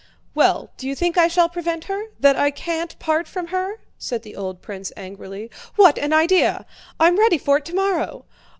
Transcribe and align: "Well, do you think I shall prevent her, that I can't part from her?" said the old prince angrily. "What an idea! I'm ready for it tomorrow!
"Well, 0.33 0.71
do 0.77 0.87
you 0.87 0.95
think 0.95 1.15
I 1.15 1.27
shall 1.27 1.47
prevent 1.47 1.83
her, 1.83 2.05
that 2.19 2.35
I 2.35 2.49
can't 2.49 2.97
part 2.97 3.27
from 3.27 3.49
her?" 3.49 3.81
said 3.99 4.23
the 4.23 4.35
old 4.35 4.59
prince 4.63 4.91
angrily. 4.97 5.51
"What 5.75 5.99
an 5.99 6.11
idea! 6.11 6.65
I'm 6.99 7.19
ready 7.19 7.37
for 7.37 7.57
it 7.57 7.65
tomorrow! 7.65 8.25